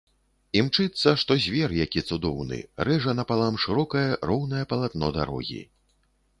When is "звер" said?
1.43-1.69